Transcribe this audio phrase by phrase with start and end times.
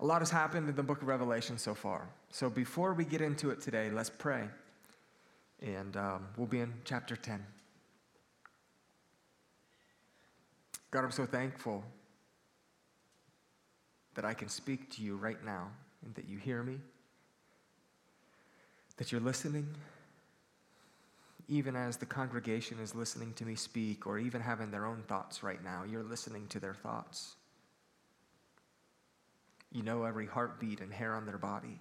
[0.00, 2.08] A lot has happened in the book of Revelation so far.
[2.30, 4.48] So before we get into it today, let's pray.
[5.60, 7.44] And um, we'll be in chapter 10.
[10.90, 11.84] God, I'm so thankful
[14.14, 15.68] that I can speak to you right now
[16.04, 16.78] and that you hear me,
[18.96, 19.68] that you're listening,
[21.46, 25.42] even as the congregation is listening to me speak or even having their own thoughts
[25.42, 25.84] right now.
[25.88, 27.36] You're listening to their thoughts.
[29.72, 31.78] You know every heartbeat and hair on their body.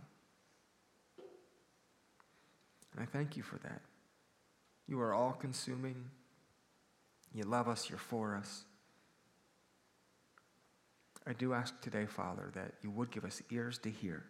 [2.94, 3.82] And I thank you for that.
[4.88, 6.06] You are all consuming.
[7.34, 8.64] You love us, you're for us.
[11.28, 14.24] I do ask today, Father, that you would give us ears to hear,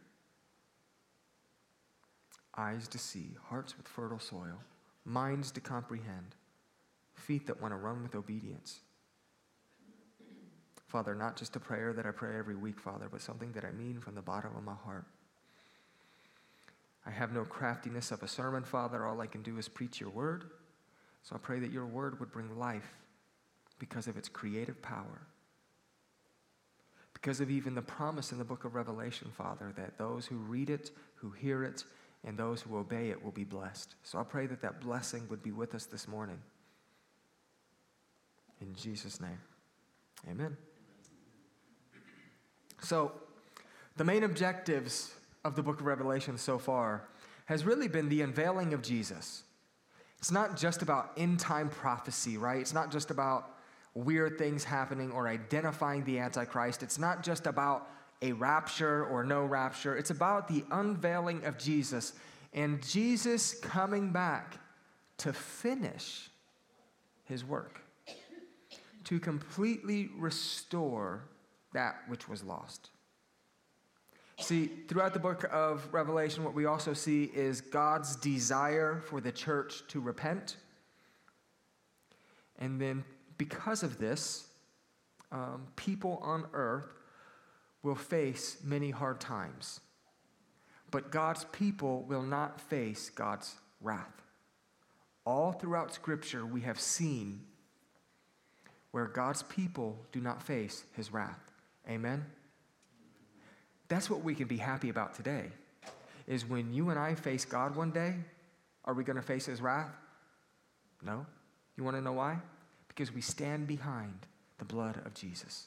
[2.58, 4.60] eyes to see, hearts with fertile soil,
[5.06, 6.36] minds to comprehend,
[7.14, 8.82] feet that want to run with obedience.
[10.90, 13.72] Father, not just a prayer that I pray every week, Father, but something that I
[13.72, 15.06] mean from the bottom of my heart.
[17.06, 19.06] I have no craftiness of a sermon, Father.
[19.06, 20.46] All I can do is preach your word.
[21.22, 22.92] So I pray that your word would bring life
[23.78, 25.22] because of its creative power.
[27.14, 30.72] Because of even the promise in the book of Revelation, Father, that those who read
[30.72, 31.84] it, who hear it,
[32.26, 33.94] and those who obey it will be blessed.
[34.04, 36.40] So I pray that that blessing would be with us this morning.
[38.62, 39.40] In Jesus' name,
[40.30, 40.58] amen.
[42.82, 43.12] So,
[43.98, 45.14] the main objectives
[45.44, 47.04] of the book of Revelation so far
[47.46, 49.44] has really been the unveiling of Jesus.
[50.20, 52.60] It's not just about end time prophecy, right?
[52.60, 53.56] It's not just about
[53.94, 56.84] weird things happening or identifying the Antichrist.
[56.84, 57.90] It's not just about
[58.22, 59.96] a rapture or no rapture.
[59.96, 62.14] It's about the unveiling of Jesus
[62.54, 64.60] and Jesus coming back
[65.18, 66.30] to finish
[67.26, 67.82] his work,
[69.04, 71.24] to completely restore
[71.74, 72.90] that which was lost.
[74.40, 79.34] See, throughout the book of Revelation, what we also see is God's desire for the
[79.34, 80.56] church to repent.
[82.58, 83.04] And then,
[83.38, 84.48] because of this,
[85.32, 86.88] um, people on earth
[87.84, 89.82] will face many hard times.
[90.90, 94.22] But God's people will not face God's wrath.
[95.26, 97.42] All throughout Scripture, we have seen
[98.92, 101.49] where God's people do not face his wrath.
[101.90, 102.26] Amen?
[103.88, 105.48] That's what we can be happy about today.
[106.28, 108.14] Is when you and I face God one day,
[108.86, 109.90] are we going to face his wrath?
[111.02, 111.26] No.
[111.76, 112.38] You want to know why?
[112.88, 114.28] Because we stand behind
[114.60, 115.66] the blood of Jesus.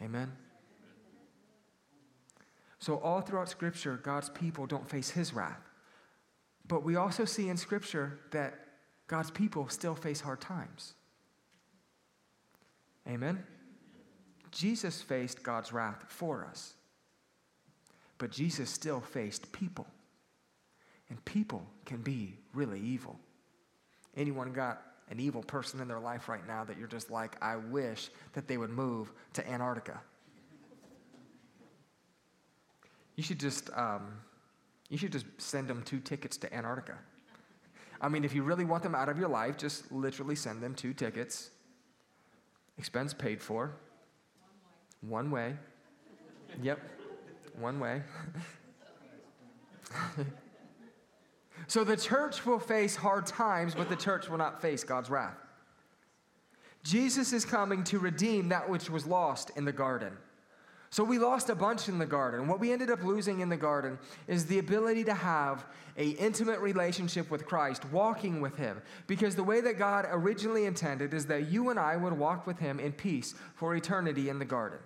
[0.00, 0.30] Amen?
[2.78, 5.70] So, all throughout Scripture, God's people don't face his wrath.
[6.68, 8.54] But we also see in Scripture that
[9.06, 10.94] God's people still face hard times.
[13.08, 13.42] Amen?
[14.54, 16.74] Jesus faced God's wrath for us.
[18.18, 19.86] But Jesus still faced people.
[21.10, 23.18] And people can be really evil.
[24.16, 27.56] Anyone got an evil person in their life right now that you're just like, I
[27.56, 30.00] wish that they would move to Antarctica?
[33.16, 34.18] You should just, um,
[34.88, 36.96] you should just send them two tickets to Antarctica.
[38.00, 40.74] I mean, if you really want them out of your life, just literally send them
[40.74, 41.50] two tickets.
[42.78, 43.74] Expense paid for.
[45.08, 45.54] One way.
[46.62, 46.80] Yep,
[47.58, 48.02] one way.
[51.66, 55.36] so the church will face hard times, but the church will not face God's wrath.
[56.82, 60.16] Jesus is coming to redeem that which was lost in the garden.
[60.90, 62.46] So we lost a bunch in the garden.
[62.46, 63.98] What we ended up losing in the garden
[64.28, 65.66] is the ability to have
[65.96, 68.80] a intimate relationship with Christ, walking with him.
[69.08, 72.60] Because the way that God originally intended is that you and I would walk with
[72.60, 74.78] him in peace for eternity in the garden.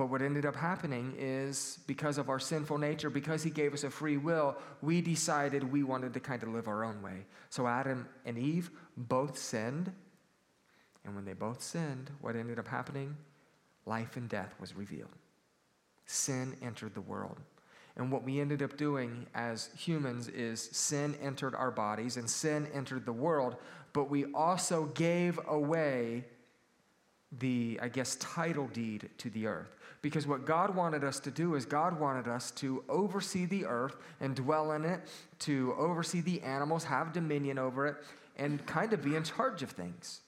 [0.00, 3.84] But what ended up happening is because of our sinful nature, because he gave us
[3.84, 7.26] a free will, we decided we wanted to kind of live our own way.
[7.50, 9.92] So Adam and Eve both sinned.
[11.04, 13.14] And when they both sinned, what ended up happening?
[13.84, 15.10] life and death was revealed.
[16.06, 17.36] Sin entered the world.
[17.96, 22.68] And what we ended up doing as humans is sin entered our bodies and sin
[22.72, 23.56] entered the world,
[23.92, 26.24] but we also gave away
[27.38, 29.76] the, I guess, title deed to the earth.
[30.02, 33.96] Because what God wanted us to do is God wanted us to oversee the earth
[34.20, 35.02] and dwell in it,
[35.40, 37.96] to oversee the animals, have dominion over it,
[38.36, 40.20] and kind of be in charge of things.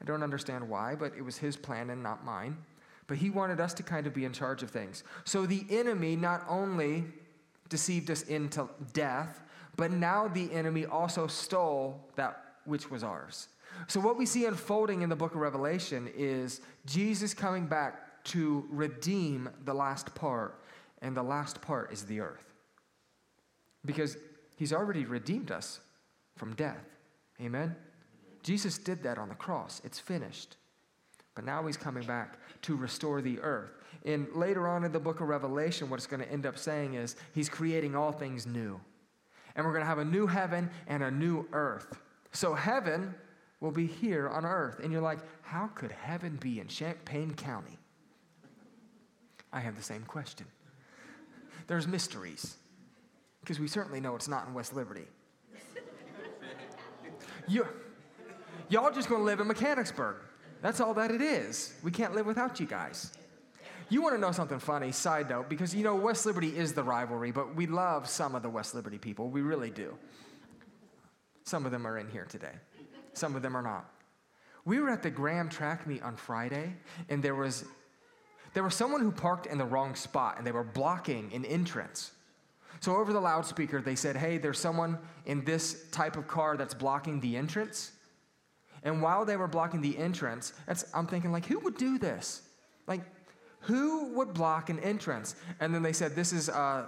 [0.00, 2.58] I don't understand why, but it was his plan and not mine.
[3.06, 5.02] But he wanted us to kind of be in charge of things.
[5.24, 7.04] So the enemy not only
[7.68, 9.42] deceived us into death,
[9.76, 13.48] but now the enemy also stole that which was ours.
[13.86, 18.66] So what we see unfolding in the book of Revelation is Jesus coming back to
[18.70, 20.62] redeem the last part,
[21.02, 22.44] and the last part is the earth.
[23.84, 24.16] Because
[24.56, 25.80] he's already redeemed us
[26.36, 26.84] from death.
[27.40, 27.76] Amen?
[28.42, 29.82] Jesus did that on the cross.
[29.84, 30.56] It's finished.
[31.34, 33.72] But now he's coming back to restore the earth.
[34.04, 36.94] And later on in the book of Revelation, what it's going to end up saying
[36.94, 38.80] is he's creating all things new.
[39.56, 41.98] And we're going to have a new heaven and a new earth.
[42.32, 43.14] So heaven
[43.64, 44.78] will be here on earth.
[44.80, 47.78] And you're like, how could heaven be in Champaign County?
[49.52, 50.46] I have the same question.
[51.66, 52.56] There's mysteries,
[53.40, 55.06] because we certainly know it's not in West Liberty.
[57.48, 57.66] You,
[58.68, 60.16] y'all just to live in Mechanicsburg.
[60.60, 61.74] That's all that it is.
[61.82, 63.12] We can't live without you guys.
[63.88, 66.82] You want to know something funny, side note, because you know West Liberty is the
[66.82, 69.28] rivalry, but we love some of the West Liberty people.
[69.28, 69.96] We really do.
[71.44, 72.52] Some of them are in here today,
[73.16, 73.90] some of them are not.
[74.64, 76.74] We were at the Graham track meet on Friday,
[77.08, 77.64] and there was
[78.54, 82.12] there was someone who parked in the wrong spot and they were blocking an entrance.
[82.80, 86.74] So over the loudspeaker, they said, Hey, there's someone in this type of car that's
[86.74, 87.92] blocking the entrance.
[88.84, 90.52] And while they were blocking the entrance,
[90.92, 92.42] I'm thinking, like, who would do this?
[92.86, 93.00] Like,
[93.60, 95.36] who would block an entrance?
[95.58, 96.84] And then they said, this is uh,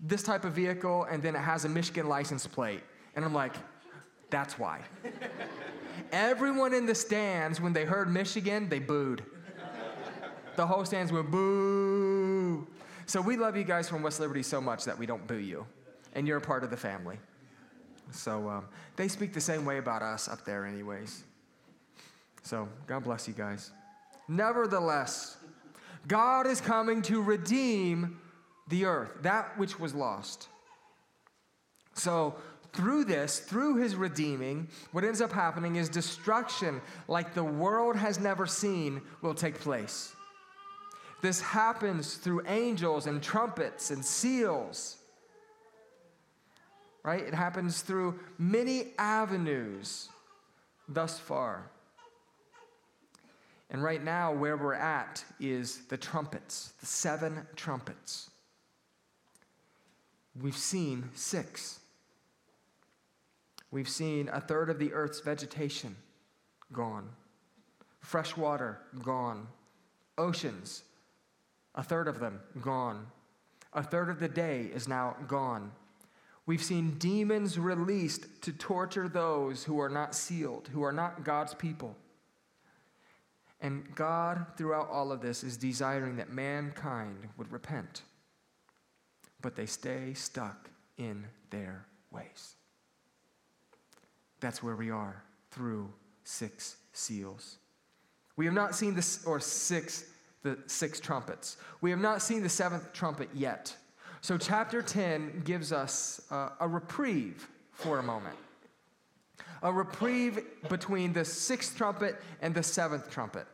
[0.00, 2.80] this type of vehicle, and then it has a Michigan license plate.
[3.14, 3.54] And I'm like,
[4.32, 4.80] that's why.
[6.10, 9.22] Everyone in the stands, when they heard Michigan, they booed.
[10.56, 12.66] The whole stands went boo.
[13.06, 15.66] So we love you guys from West Liberty so much that we don't boo you,
[16.14, 17.18] and you're a part of the family.
[18.10, 18.64] So um,
[18.96, 21.24] they speak the same way about us up there, anyways.
[22.42, 23.70] So God bless you guys.
[24.28, 25.36] Nevertheless,
[26.08, 28.18] God is coming to redeem
[28.68, 30.48] the earth, that which was lost.
[31.94, 32.34] So,
[32.72, 38.18] through this, through his redeeming, what ends up happening is destruction like the world has
[38.18, 40.14] never seen will take place.
[41.20, 44.96] This happens through angels and trumpets and seals.
[47.04, 47.22] Right?
[47.22, 50.08] It happens through many avenues
[50.88, 51.70] thus far.
[53.70, 58.30] And right now, where we're at is the trumpets, the seven trumpets.
[60.40, 61.80] We've seen six.
[63.72, 65.96] We've seen a third of the earth's vegetation
[66.72, 67.08] gone,
[68.00, 69.48] fresh water gone,
[70.18, 70.84] oceans,
[71.74, 73.06] a third of them gone,
[73.72, 75.72] a third of the day is now gone.
[76.44, 81.54] We've seen demons released to torture those who are not sealed, who are not God's
[81.54, 81.96] people.
[83.62, 88.02] And God, throughout all of this, is desiring that mankind would repent,
[89.40, 92.56] but they stay stuck in their ways.
[94.42, 95.88] That's where we are through
[96.24, 97.56] six seals.
[98.36, 100.04] We have not seen this, or six,
[100.42, 101.56] the six trumpets.
[101.80, 103.74] We have not seen the seventh trumpet yet.
[104.20, 108.36] So, chapter 10 gives us a reprieve for a moment
[109.62, 113.46] a reprieve between the sixth trumpet and the seventh trumpet.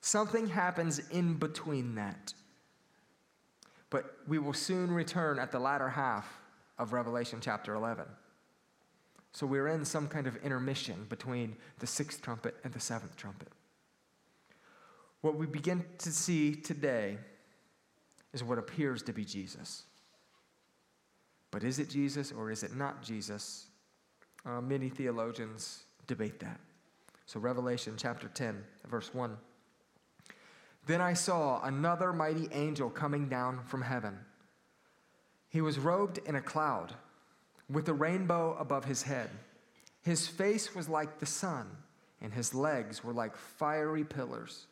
[0.00, 2.34] Something happens in between that.
[3.88, 6.40] But we will soon return at the latter half
[6.78, 8.04] of Revelation chapter 11.
[9.32, 13.48] So we're in some kind of intermission between the sixth trumpet and the seventh trumpet.
[15.22, 17.18] What we begin to see today
[18.32, 19.84] is what appears to be Jesus.
[21.50, 23.66] But is it Jesus or is it not Jesus?
[24.44, 26.58] Uh, many theologians debate that.
[27.26, 29.36] So, Revelation chapter 10, verse 1.
[30.86, 34.18] Then I saw another mighty angel coming down from heaven.
[35.48, 36.94] He was robed in a cloud,
[37.70, 39.30] with a rainbow above his head.
[40.02, 41.66] His face was like the sun,
[42.20, 44.66] and his legs were like fiery pillars.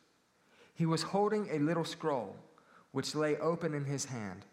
[0.73, 2.35] He was holding a little scroll,
[2.91, 4.45] which lay open in his hand.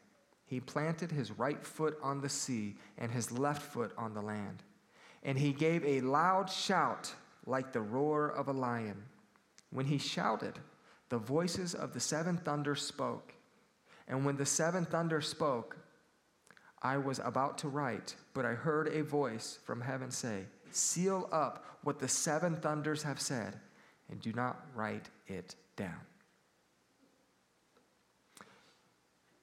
[0.46, 4.62] He planted his right foot on the sea and his left foot on the land.
[5.22, 7.12] And he gave a loud shout
[7.44, 9.04] like the roar of a lion.
[9.70, 10.58] When he shouted,
[11.08, 13.34] the voices of the seven thunders spoke.
[14.06, 15.76] And when the seven thunders spoke,
[16.82, 21.64] I was about to write, but I heard a voice from heaven say, Seal up
[21.82, 23.58] what the seven thunders have said,
[24.10, 26.00] and do not write it down.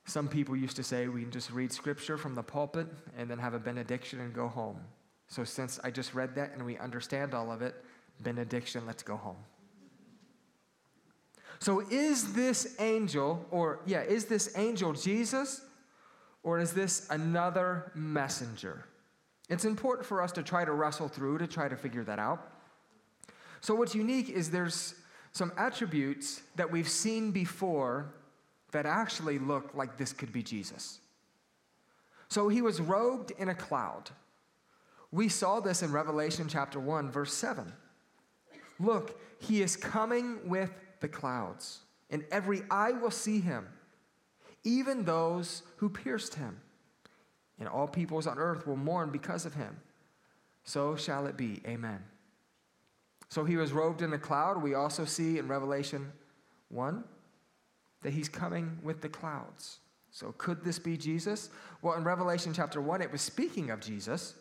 [0.05, 2.87] Some people used to say we can just read scripture from the pulpit
[3.17, 4.79] and then have a benediction and go home.
[5.27, 7.75] So, since I just read that and we understand all of it,
[8.21, 9.37] benediction, let's go home.
[11.59, 15.61] So, is this angel, or yeah, is this angel Jesus,
[16.45, 18.85] or is this another messenger?
[19.49, 22.49] It's important for us to try to wrestle through to try to figure that out.
[23.59, 24.95] So, what's unique is there's
[25.33, 28.13] some attributes that we've seen before
[28.71, 30.99] that actually look like this could be Jesus.
[32.27, 34.09] So he was robed in a cloud.
[35.11, 37.71] We saw this in Revelation chapter 1, verse 7.
[38.79, 43.67] Look, he is coming with the clouds, and every eye will see him,
[44.65, 46.59] even those who pierced him.
[47.57, 49.77] And all peoples on earth will mourn because of him.
[50.65, 51.61] So shall it be.
[51.65, 52.03] Amen.
[53.29, 54.61] So he was robed in a cloud.
[54.61, 56.11] We also see in Revelation
[56.69, 57.03] 1
[58.01, 59.79] that he's coming with the clouds.
[60.11, 61.49] So could this be Jesus?
[61.81, 64.35] Well, in Revelation chapter 1, it was speaking of Jesus.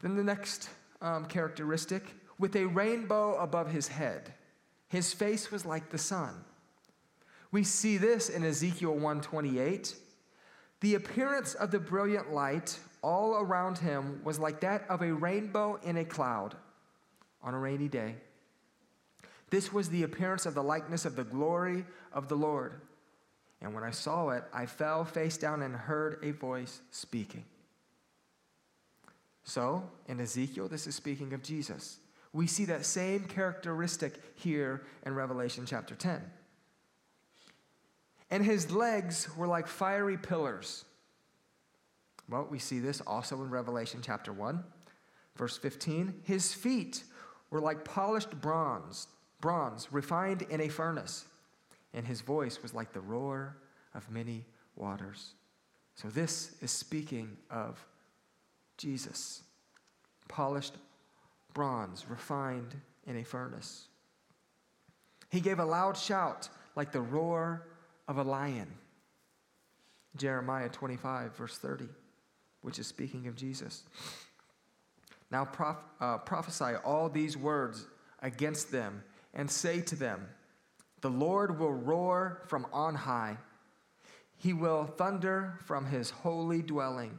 [0.00, 0.68] Then the next
[1.00, 2.02] um, characteristic
[2.38, 4.32] with a rainbow above his head.
[4.88, 6.44] His face was like the sun.
[7.54, 9.94] We see this in Ezekiel 128.
[10.80, 15.78] The appearance of the brilliant light all around him was like that of a rainbow
[15.84, 16.56] in a cloud
[17.44, 18.16] on a rainy day.
[19.50, 22.80] This was the appearance of the likeness of the glory of the Lord.
[23.60, 27.44] And when I saw it, I fell face down and heard a voice speaking.
[29.44, 31.98] So, in Ezekiel, this is speaking of Jesus.
[32.32, 36.20] We see that same characteristic here in Revelation chapter 10.
[38.30, 40.84] And his legs were like fiery pillars.
[42.28, 44.64] Well, we see this also in Revelation chapter 1,
[45.36, 46.22] verse 15.
[46.24, 47.04] His feet
[47.50, 49.08] were like polished bronze,
[49.40, 51.26] bronze refined in a furnace,
[51.92, 53.58] and his voice was like the roar
[53.94, 55.34] of many waters.
[55.94, 57.84] So this is speaking of
[58.78, 59.42] Jesus,
[60.28, 60.74] polished
[61.52, 62.74] bronze refined
[63.06, 63.86] in a furnace.
[65.30, 67.66] He gave a loud shout like the roar
[68.08, 68.68] of a lion.
[70.16, 71.88] Jeremiah 25, verse 30,
[72.62, 73.82] which is speaking of Jesus.
[75.30, 77.86] Now prof, uh, prophesy all these words
[78.22, 80.28] against them and say to them,
[81.00, 83.36] The Lord will roar from on high.
[84.36, 87.18] He will thunder from his holy dwelling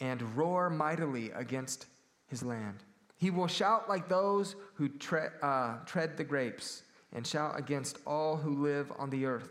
[0.00, 1.86] and roar mightily against
[2.26, 2.82] his land.
[3.16, 6.82] He will shout like those who tre- uh, tread the grapes
[7.12, 9.50] and shout against all who live on the earth.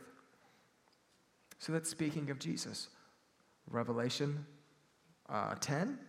[1.62, 2.90] So that's speaking of Jesus.
[3.70, 4.48] Revelation
[5.30, 6.00] uh, 10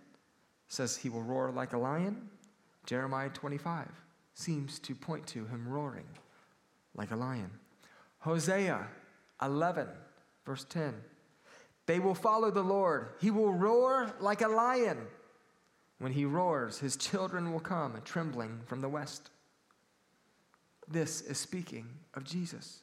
[0.68, 2.30] says he will roar like a lion.
[2.86, 3.86] Jeremiah 25
[4.34, 6.06] seems to point to him roaring
[6.94, 7.50] like a lion.
[8.20, 8.86] Hosea
[9.42, 9.88] 11,
[10.46, 10.94] verse 10.
[11.84, 13.10] They will follow the Lord.
[13.20, 15.06] He will roar like a lion.
[15.98, 19.28] When he roars, his children will come trembling from the west.
[20.88, 22.80] This is speaking of Jesus.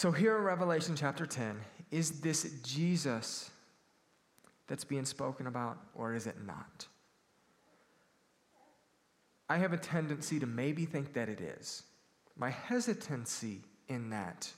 [0.00, 3.50] So, here in Revelation chapter 10, is this Jesus
[4.66, 6.86] that's being spoken about, or is it not?
[9.50, 11.82] I have a tendency to maybe think that it is.
[12.34, 14.50] My hesitancy in that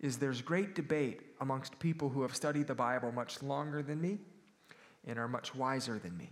[0.00, 4.18] is there's great debate amongst people who have studied the Bible much longer than me
[5.06, 6.28] and are much wiser than me.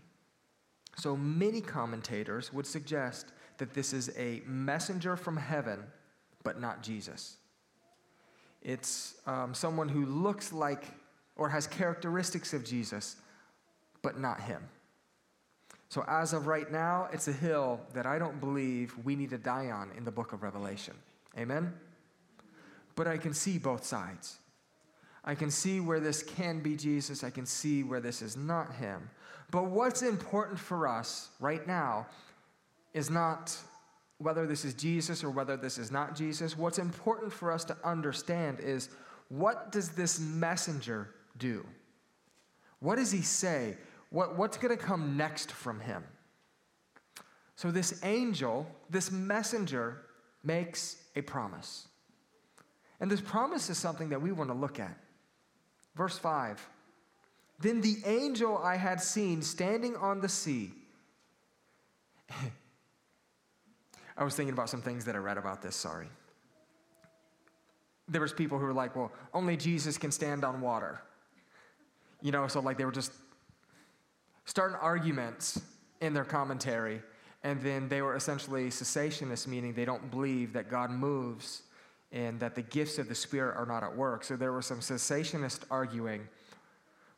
[0.98, 5.84] So many commentators would suggest that this is a messenger from heaven,
[6.44, 7.38] but not Jesus.
[8.62, 10.84] It's um, someone who looks like
[11.36, 13.16] or has characteristics of Jesus,
[14.02, 14.62] but not him.
[15.88, 19.38] So, as of right now, it's a hill that I don't believe we need to
[19.38, 20.94] die on in the book of Revelation.
[21.36, 21.74] Amen?
[22.94, 24.38] But I can see both sides.
[25.24, 27.22] I can see where this can be Jesus.
[27.22, 29.08] I can see where this is not him.
[29.50, 32.06] But what's important for us right now
[32.94, 33.56] is not
[34.22, 36.56] whether this is Jesus or whether this is not Jesus.
[36.56, 38.88] What's important for us to understand is
[39.28, 41.66] what does this messenger do?
[42.80, 43.76] What does he say?
[44.10, 46.04] What, what's going to come next from him?
[47.56, 50.02] So, this angel, this messenger,
[50.42, 51.86] makes a promise.
[53.00, 54.96] And this promise is something that we want to look at.
[55.94, 56.66] Verse 5
[57.60, 60.72] Then the angel I had seen standing on the sea.
[64.16, 66.08] I was thinking about some things that I read about this, sorry.
[68.08, 71.00] There was people who were like, well, only Jesus can stand on water.
[72.20, 73.12] You know, so like they were just
[74.44, 75.60] starting arguments
[76.00, 77.00] in their commentary,
[77.42, 81.62] and then they were essentially cessationists, meaning they don't believe that God moves
[82.12, 84.22] and that the gifts of the Spirit are not at work.
[84.22, 86.28] So there were some cessationists arguing,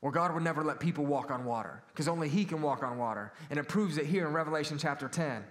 [0.01, 2.97] well, God would never let people walk on water because only He can walk on
[2.97, 3.33] water.
[3.51, 5.43] And it proves it here in Revelation chapter 10.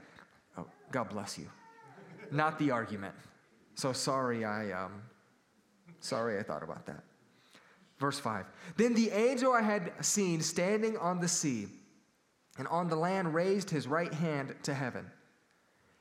[0.58, 1.48] Oh, God bless you.
[2.32, 3.16] not the argument.
[3.76, 5.02] So sorry, I um,
[6.00, 7.04] sorry I thought about that.
[8.00, 8.46] Verse 5.
[8.78, 11.68] Then the angel I had seen standing on the sea
[12.58, 15.10] and on the land raised his right hand to heaven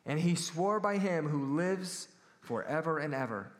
[0.04, 2.08] And he swore by him who lives
[2.40, 3.52] forever and ever,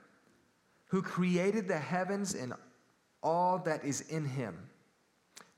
[0.87, 2.53] who created the heavens and
[3.23, 4.59] all that is in him,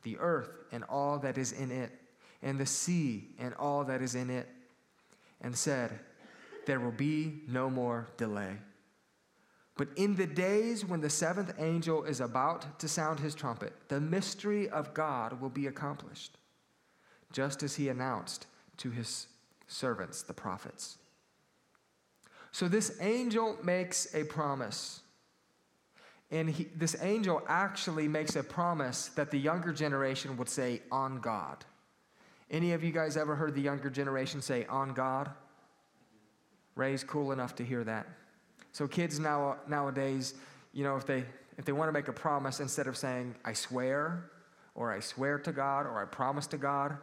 [0.03, 1.91] the earth and all that is in it,
[2.43, 4.47] and the sea and all that is in it,
[5.45, 6.01] and said,
[6.67, 8.57] There will be no more delay.
[9.77, 14.01] But in the days when the seventh angel is about to sound his trumpet, the
[14.01, 16.39] mystery of God will be accomplished,
[17.33, 18.47] just as he announced
[18.79, 19.27] to his
[19.67, 20.99] servants, the prophets.
[22.53, 25.01] So this angel makes a promise.
[26.31, 31.21] And he, this angel actually makes a promise that the younger generation would say, on
[31.21, 31.65] God.
[32.55, 35.29] Any of you guys ever heard the younger generation say, on God?
[36.77, 38.07] Ray's cool enough to hear that.
[38.71, 40.35] So kids now nowadays,
[40.73, 41.25] you know, if they
[41.59, 44.31] if they want to make a promise instead of saying I swear
[44.77, 46.97] or I swear to God or I promise to God,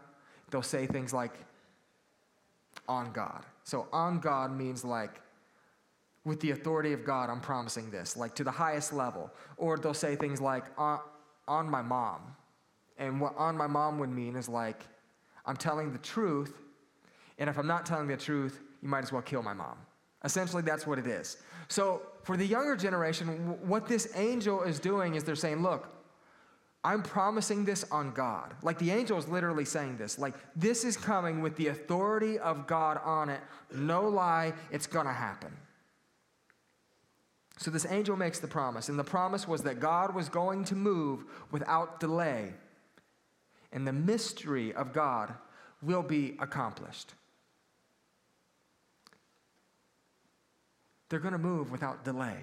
[0.51, 1.33] they'll say things like
[2.87, 3.43] on God.
[3.65, 5.19] So on God means like
[6.23, 9.29] with the authority of God, I'm promising this, like to the highest level.
[9.57, 11.01] Or they'll say things like on,
[11.45, 12.21] on my mom.
[12.97, 14.87] And what on my mom would mean is like
[15.45, 16.53] I'm telling the truth,
[17.37, 19.77] and if I'm not telling the truth, you might as well kill my mom.
[20.23, 21.37] Essentially, that's what it is.
[21.67, 23.27] So, for the younger generation,
[23.67, 25.89] what this angel is doing is they're saying, Look,
[26.83, 28.53] I'm promising this on God.
[28.63, 30.17] Like the angel is literally saying this.
[30.17, 33.41] Like, this is coming with the authority of God on it.
[33.73, 35.55] No lie, it's going to happen.
[37.57, 40.75] So, this angel makes the promise, and the promise was that God was going to
[40.75, 42.53] move without delay,
[43.71, 45.33] and the mystery of God
[45.81, 47.13] will be accomplished.
[51.11, 52.37] they're going to move without delay.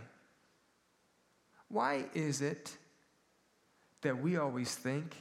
[1.69, 2.77] Why is it
[4.03, 5.17] that we always think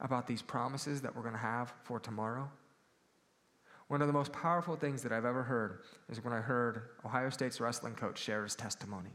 [0.00, 2.50] about these promises that we're going to have for tomorrow?
[3.88, 7.28] One of the most powerful things that I've ever heard is when I heard Ohio
[7.28, 9.10] State's wrestling coach share his testimony.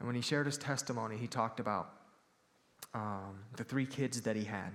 [0.00, 1.92] And when he shared his testimony, he talked about
[2.92, 4.72] um, the three kids that he had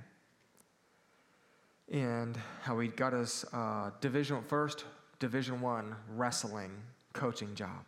[1.91, 4.86] and how he got his uh, division first
[5.19, 6.71] division one wrestling
[7.13, 7.86] coaching job.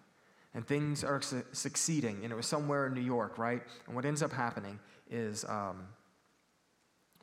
[0.53, 2.23] And things are su- succeeding.
[2.23, 3.61] And it was somewhere in New York, right?
[3.85, 5.87] And what ends up happening is um,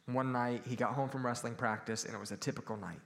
[0.07, 3.01] one night he got home from wrestling practice, and it was a typical night.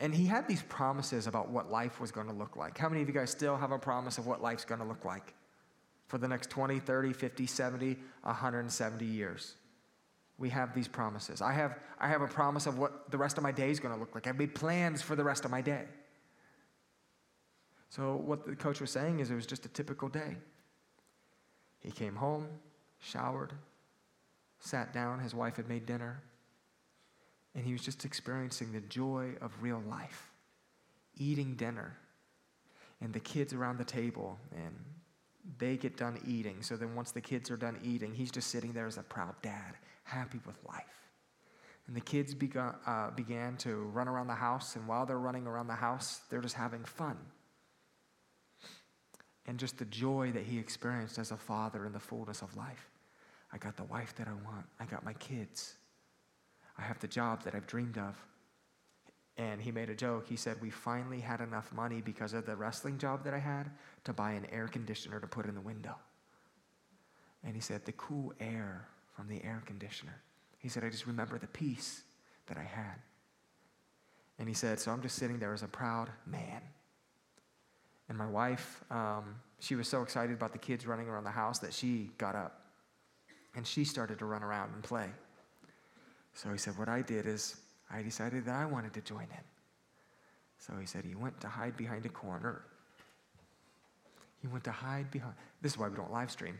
[0.00, 2.78] And he had these promises about what life was going to look like.
[2.78, 5.04] How many of you guys still have a promise of what life's going to look
[5.04, 5.34] like
[6.06, 9.54] for the next 20, 30, 50, 70, 170 years?
[10.38, 11.42] We have these promises.
[11.42, 13.92] I have, I have a promise of what the rest of my day is going
[13.92, 14.26] to look like.
[14.26, 15.84] I've made plans for the rest of my day.
[17.90, 20.36] So, what the coach was saying is it was just a typical day.
[21.80, 22.46] He came home,
[23.00, 23.52] showered,
[24.60, 26.22] sat down, his wife had made dinner,
[27.54, 30.30] and he was just experiencing the joy of real life,
[31.16, 31.96] eating dinner,
[33.00, 34.74] and the kids around the table, and
[35.58, 36.62] they get done eating.
[36.62, 39.34] So then, once the kids are done eating, he's just sitting there as a proud
[39.40, 39.76] dad,
[40.08, 40.84] happy with life.
[41.86, 45.46] And the kids began, uh, began to run around the house, and while they're running
[45.46, 47.16] around the house, they're just having fun
[49.46, 52.90] and just the joy that he experienced as a father in the fullness of life.
[53.50, 55.74] I got the wife that I want, I got my kids,
[56.76, 58.16] I have the job that I've dreamed of.
[59.38, 60.26] And he made a joke.
[60.28, 63.70] He said, We finally had enough money because of the wrestling job that I had
[64.04, 65.94] to buy an air conditioner to put in the window.
[67.44, 70.22] And he said, The cool air from the air conditioner.
[70.58, 72.02] He said, I just remember the peace
[72.46, 72.94] that I had.
[74.38, 76.62] And he said, So I'm just sitting there as a proud man
[78.08, 81.58] and my wife, um, she was so excited about the kids running around the house
[81.58, 82.62] that she got up
[83.54, 85.08] and she started to run around and play.
[86.32, 87.56] So he said, What I did is
[87.90, 89.44] I decided that I wanted to join in.
[90.58, 92.62] So he said he went to hide behind a corner.
[94.40, 95.34] He went to hide behind.
[95.60, 96.58] This is why we don't live stream.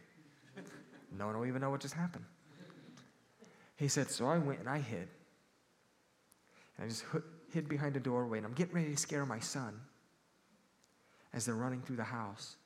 [1.16, 2.24] No one will even know what just happened.
[3.78, 5.08] He said, So I went and I hid.
[6.76, 7.04] And I just
[7.52, 9.80] hid behind a doorway and I'm getting ready to scare my son
[11.32, 12.56] as they're running through the house.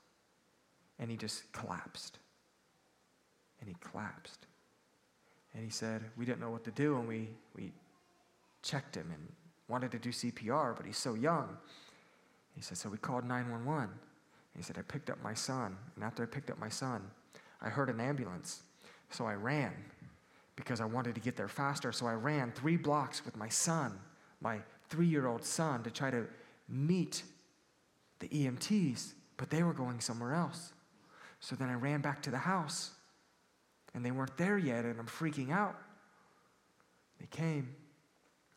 [0.98, 2.18] And he just collapsed.
[3.61, 4.46] And he collapsed.
[5.55, 7.72] And he said, We didn't know what to do, and we, we
[8.62, 9.29] checked him and
[9.68, 11.57] wanted to do CPR, but he's so young.
[12.55, 13.90] He said, So we called 911.
[14.57, 15.77] He said, I picked up my son.
[15.94, 17.03] And after I picked up my son,
[17.61, 18.62] I heard an ambulance.
[19.11, 19.72] So I ran
[20.57, 21.93] because I wanted to get there faster.
[21.93, 23.99] So I ran three blocks with my son,
[24.41, 26.27] my three year old son, to try to
[26.69, 27.23] meet
[28.19, 30.73] the EMTs, but they were going somewhere else.
[31.41, 32.93] So then I ran back to the house,
[33.95, 35.77] and they weren't there yet, and I'm freaking out.
[37.19, 37.75] They came,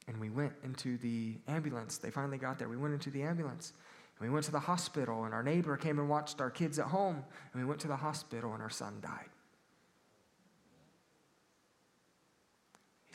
[0.07, 1.97] And we went into the ambulance.
[1.97, 2.69] They finally got there.
[2.69, 3.73] We went into the ambulance.
[4.19, 6.85] And we went to the hospital, and our neighbor came and watched our kids at
[6.85, 7.23] home.
[7.53, 9.29] And we went to the hospital, and our son died.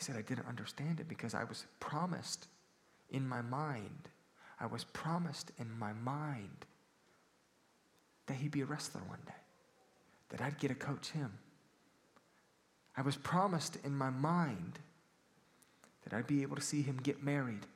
[0.01, 2.47] He said, I didn't understand it because I was promised
[3.11, 4.09] in my mind.
[4.59, 6.65] I was promised in my mind
[8.25, 9.33] that he'd be a wrestler one day,
[10.29, 11.33] that I'd get to coach him.
[12.97, 14.79] I was promised in my mind
[16.03, 17.67] that I'd be able to see him get married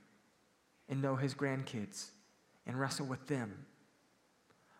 [0.89, 2.09] and know his grandkids
[2.65, 3.67] and wrestle with them.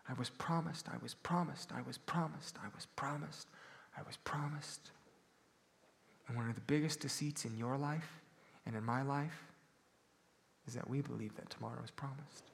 [0.08, 3.46] I was promised, I was promised, I was promised, I was promised,
[3.96, 4.90] I was promised.
[6.28, 8.20] And one of the biggest deceits in your life
[8.66, 9.44] and in my life
[10.66, 12.50] is that we believe that tomorrow is promised.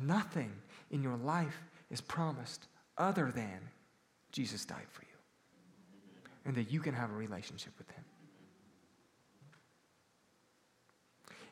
[0.00, 0.52] Nothing
[0.90, 3.60] in your life is promised other than
[4.32, 5.08] Jesus died for you
[6.44, 8.04] and that you can have a relationship with him.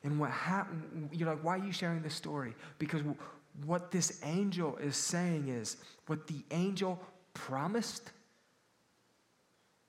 [0.05, 2.55] And what happened, you're like, why are you sharing this story?
[2.79, 3.03] Because
[3.67, 7.01] what this angel is saying is what the angel
[7.35, 8.13] promised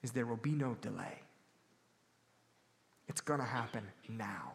[0.02, 1.20] is there will be no delay.
[3.08, 4.54] It's going to happen now.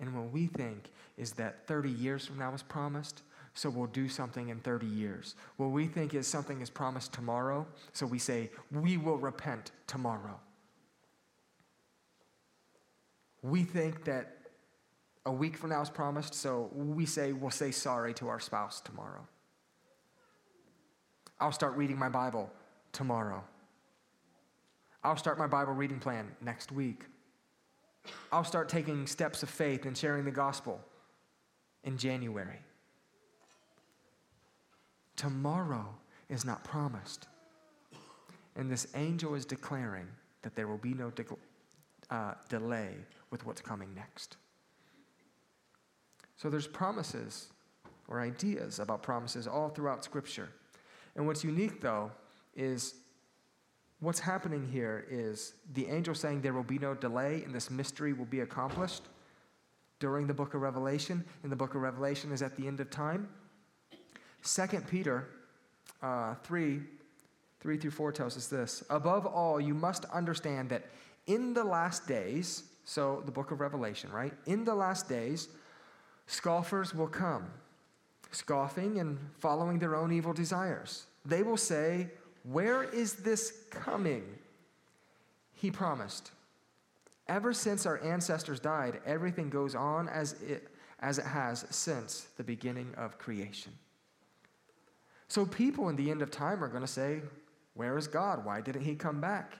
[0.00, 3.22] And what we think is that 30 years from now is promised,
[3.54, 5.34] so we'll do something in 30 years.
[5.56, 10.38] What we think is something is promised tomorrow, so we say, we will repent tomorrow.
[13.42, 14.36] We think that
[15.26, 18.80] a week from now is promised, so we say, we'll say sorry to our spouse
[18.80, 19.26] tomorrow.
[21.40, 22.50] I'll start reading my Bible
[22.98, 23.44] tomorrow.
[25.04, 27.04] I'll start my Bible reading plan next week.
[28.32, 30.80] I'll start taking steps of faith and sharing the gospel
[31.84, 32.58] in January.
[35.14, 35.86] Tomorrow
[36.28, 37.28] is not promised.
[38.56, 40.08] And this angel is declaring
[40.42, 41.24] that there will be no de-
[42.10, 42.96] uh, delay
[43.30, 44.38] with what's coming next.
[46.34, 47.46] So there's promises
[48.08, 50.48] or ideas about promises all throughout Scripture.
[51.14, 52.10] And what's unique, though,
[52.58, 52.94] is
[54.00, 58.12] what's happening here is the angel saying there will be no delay and this mystery
[58.12, 59.04] will be accomplished
[60.00, 61.24] during the book of Revelation.
[61.42, 63.28] And the book of Revelation is at the end of time.
[64.42, 65.28] Second Peter
[66.02, 66.80] uh, 3
[67.60, 70.86] 3 through 4 tells us this Above all, you must understand that
[71.26, 74.32] in the last days, so the book of Revelation, right?
[74.46, 75.48] In the last days,
[76.26, 77.50] scoffers will come,
[78.30, 81.06] scoffing and following their own evil desires.
[81.24, 82.08] They will say,
[82.44, 84.24] where is this coming?
[85.54, 86.30] He promised.
[87.26, 90.68] Ever since our ancestors died, everything goes on as it,
[91.00, 93.72] as it has since the beginning of creation.
[95.28, 97.20] So people in the end of time are going to say,
[97.74, 98.44] Where is God?
[98.44, 99.58] Why didn't he come back?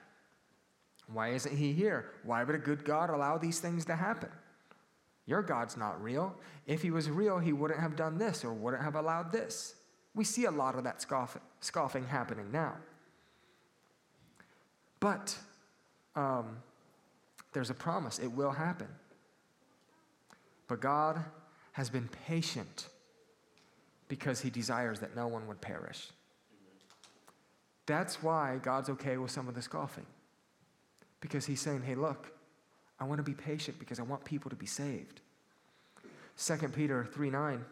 [1.12, 2.12] Why isn't he here?
[2.24, 4.30] Why would a good God allow these things to happen?
[5.26, 6.34] Your God's not real.
[6.66, 9.74] If he was real, he wouldn't have done this or wouldn't have allowed this.
[10.14, 12.74] We see a lot of that scoff, scoffing happening now.
[15.00, 15.36] But
[16.16, 16.58] um,
[17.52, 18.88] there's a promise, it will happen.
[20.66, 21.24] But God
[21.72, 22.88] has been patient
[24.08, 26.08] because he desires that no one would perish.
[27.86, 30.06] That's why God's okay with some of the scoffing.
[31.20, 32.32] Because he's saying, hey, look,
[33.00, 35.20] I want to be patient because I want people to be saved.
[36.36, 37.64] 2 Peter 3 9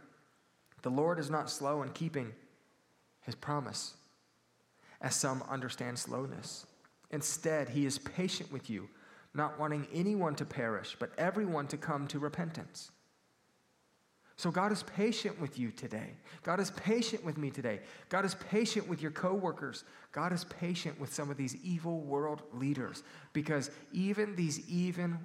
[0.86, 2.32] the Lord is not slow in keeping
[3.22, 3.94] his promise,
[5.00, 6.64] as some understand slowness.
[7.10, 8.88] Instead, he is patient with you,
[9.34, 12.92] not wanting anyone to perish, but everyone to come to repentance.
[14.36, 16.10] So God is patient with you today.
[16.44, 17.80] God is patient with me today.
[18.08, 19.82] God is patient with your coworkers.
[20.12, 25.18] God is patient with some of these evil world leaders because even these even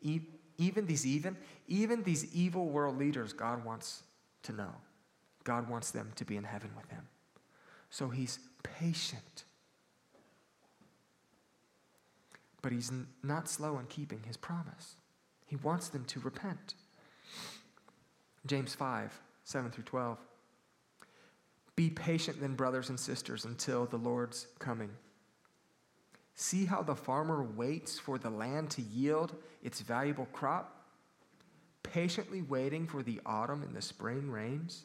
[0.00, 4.04] even these even even these evil world leaders God wants
[4.44, 4.70] to know.
[5.48, 7.08] God wants them to be in heaven with him.
[7.88, 9.44] So he's patient.
[12.60, 14.96] But he's not slow in keeping his promise.
[15.46, 16.74] He wants them to repent.
[18.44, 20.18] James 5, 7 through 12.
[21.76, 24.90] Be patient then, brothers and sisters, until the Lord's coming.
[26.34, 30.84] See how the farmer waits for the land to yield its valuable crop,
[31.82, 34.84] patiently waiting for the autumn and the spring rains.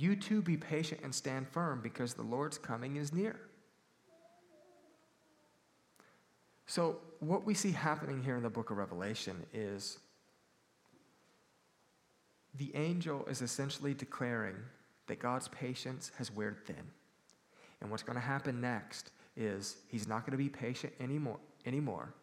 [0.00, 3.38] You too be patient and stand firm because the Lord's coming is near.
[6.66, 9.98] So, what we see happening here in the book of Revelation is
[12.56, 14.56] the angel is essentially declaring
[15.06, 16.86] that God's patience has weared thin.
[17.82, 22.14] And what's going to happen next is he's not going to be patient anymore, anymore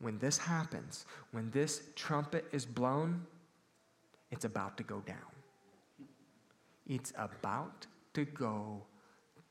[0.00, 3.24] when this happens, when this trumpet is blown,
[4.32, 5.35] it's about to go down.
[6.86, 8.82] It's about to go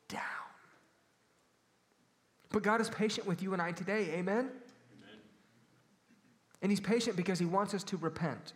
[0.07, 0.21] down.
[2.51, 4.11] But God is patient with you and I today.
[4.13, 4.49] Amen?
[4.49, 4.49] Amen?
[6.61, 8.53] And He's patient because He wants us to repent.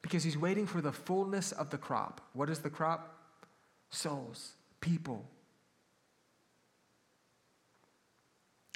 [0.00, 2.20] Because He's waiting for the fullness of the crop.
[2.32, 3.16] What is the crop?
[3.90, 5.24] Souls, people.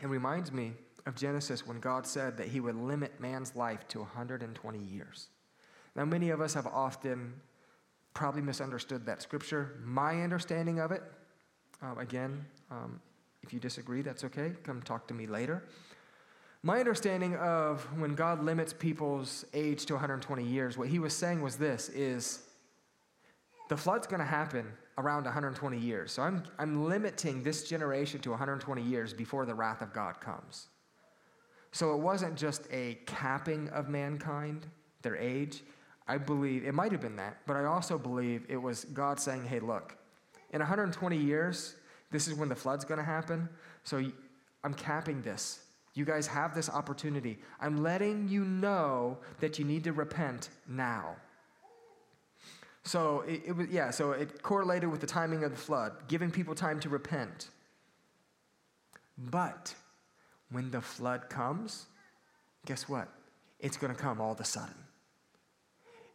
[0.03, 0.73] It reminds me
[1.07, 5.29] of Genesis when God said that He would limit man's life to 120 years.
[5.95, 7.35] Now, many of us have often
[8.15, 9.81] probably misunderstood that scripture.
[9.85, 11.03] My understanding of it,
[11.83, 13.01] uh, again, um,
[13.43, 14.53] if you disagree, that's okay.
[14.63, 15.65] Come talk to me later.
[16.63, 21.43] My understanding of when God limits people's age to 120 years, what he was saying
[21.43, 22.45] was this is
[23.69, 26.13] the flood's going to happen around 120 years.
[26.13, 30.69] So I'm, I'm limiting this generation to 120 years before the wrath of God comes.
[31.73, 34.67] So it wasn't just a capping of mankind,
[35.03, 35.65] their age.
[36.07, 39.45] I believe, it might have been that, but I also believe it was God saying,
[39.45, 39.97] hey, look,
[40.53, 41.77] in 120 years,
[42.11, 43.49] this is when the flood's going to happen.
[43.85, 44.05] So
[44.63, 45.61] I'm capping this.
[45.95, 47.39] You guys have this opportunity.
[47.61, 51.17] I'm letting you know that you need to repent now.
[52.83, 56.31] So it, it, was, yeah, so it correlated with the timing of the flood, giving
[56.31, 57.49] people time to repent.
[59.17, 59.75] But
[60.51, 61.87] when the flood comes,
[62.67, 63.09] guess what?
[63.61, 64.75] It's going to come all of a sudden.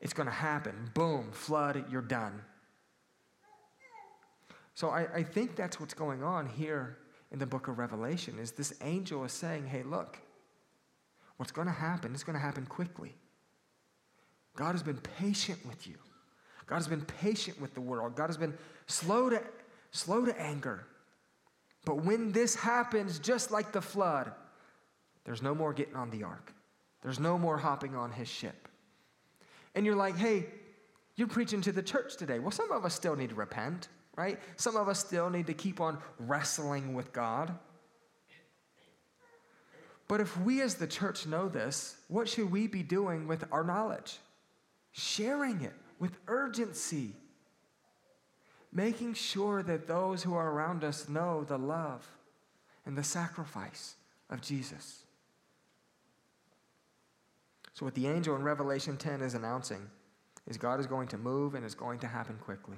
[0.02, 0.92] It's going to happen.
[0.94, 2.42] Boom, flood, you're done.
[4.74, 6.98] So I, I think that's what's going on here
[7.32, 10.18] in the book of Revelation is this angel is saying, hey, look,
[11.36, 13.14] what's going to happen is going to happen quickly.
[14.56, 15.96] God has been patient with you.
[16.66, 18.16] God has been patient with the world.
[18.16, 18.54] God has been
[18.88, 19.42] slow to,
[19.92, 20.86] slow to anger.
[21.84, 24.32] But when this happens, just like the flood,
[25.26, 26.54] there's no more getting on the ark.
[27.02, 28.68] There's no more hopping on his ship.
[29.80, 30.46] And you're like, hey,
[31.15, 32.39] you're preaching to the church today.
[32.39, 33.88] Well, some of us still need to repent
[34.20, 34.38] right?
[34.58, 37.58] Some of us still need to keep on wrestling with God.
[40.10, 43.63] But if we as the church know this, what should we be doing with our
[43.63, 44.18] knowledge?
[44.92, 47.15] Sharing it with urgency.
[48.74, 52.06] Making sure that those who are around us know the love
[52.86, 53.96] and the sacrifice
[54.30, 55.04] of Jesus.
[57.80, 59.80] So, what the angel in Revelation 10 is announcing
[60.48, 62.76] is God is going to move and it's going to happen quickly.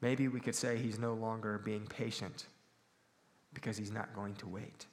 [0.00, 2.46] Maybe we could say he's no longer being patient
[3.52, 4.86] because he's not going to wait.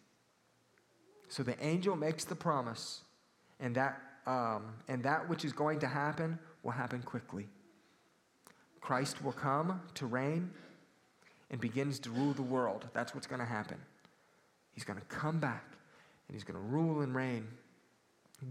[1.30, 3.04] So the angel makes the promise,
[3.62, 7.48] and that, um, and that which is going to happen will happen quickly.
[8.82, 10.52] Christ will come to reign
[11.52, 12.86] and begins to rule the world.
[12.92, 13.78] That's what's going to happen.
[14.74, 15.78] He's going to come back
[16.28, 17.48] and he's going to rule and reign.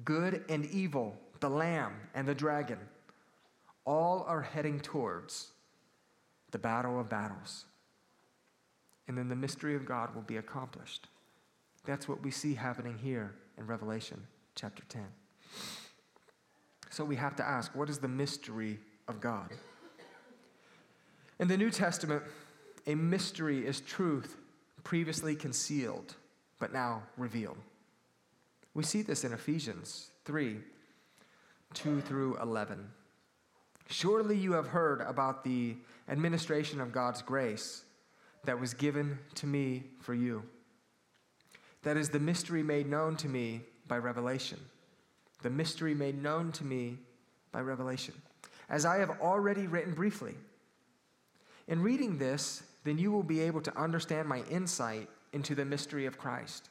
[0.05, 2.78] Good and evil, the lamb and the dragon,
[3.85, 5.52] all are heading towards
[6.50, 7.64] the battle of battles.
[9.09, 11.09] And then the mystery of God will be accomplished.
[11.85, 14.22] That's what we see happening here in Revelation
[14.55, 15.05] chapter 10.
[16.90, 18.78] So we have to ask what is the mystery
[19.09, 19.50] of God?
[21.40, 22.22] In the New Testament,
[22.87, 24.37] a mystery is truth
[24.85, 26.14] previously concealed,
[26.59, 27.57] but now revealed.
[28.75, 30.59] We see this in Ephesians 3
[31.75, 32.91] 2 through 11.
[33.89, 35.77] Surely you have heard about the
[36.09, 37.85] administration of God's grace
[38.45, 40.43] that was given to me for you.
[41.83, 44.59] That is the mystery made known to me by revelation.
[45.43, 46.99] The mystery made known to me
[47.53, 48.15] by revelation.
[48.69, 50.35] As I have already written briefly.
[51.69, 56.07] In reading this, then you will be able to understand my insight into the mystery
[56.07, 56.69] of Christ,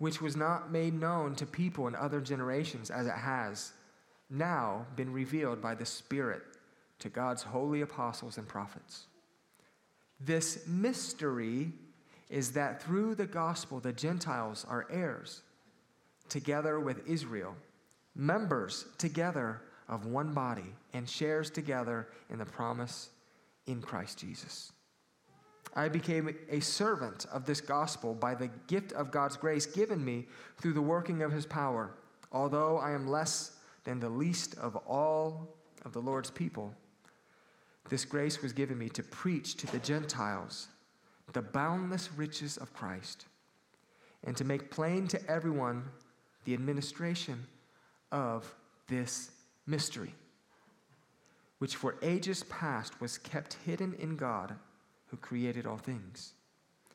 [0.00, 3.72] which was not made known to people in other generations as it has
[4.30, 6.42] now been revealed by the Spirit
[6.98, 9.08] to God's holy apostles and prophets.
[10.18, 11.72] This mystery
[12.30, 15.42] is that through the gospel, the Gentiles are heirs,
[16.30, 17.54] together with Israel,
[18.14, 23.10] members together of one body, and shares together in the promise
[23.66, 24.72] in Christ Jesus.
[25.74, 30.26] I became a servant of this gospel by the gift of God's grace given me
[30.58, 31.92] through the working of his power.
[32.32, 36.74] Although I am less than the least of all of the Lord's people,
[37.88, 40.68] this grace was given me to preach to the Gentiles
[41.32, 43.26] the boundless riches of Christ
[44.24, 45.84] and to make plain to everyone
[46.44, 47.46] the administration
[48.10, 48.52] of
[48.88, 49.30] this
[49.66, 50.14] mystery,
[51.58, 54.56] which for ages past was kept hidden in God
[55.10, 56.32] who created all things.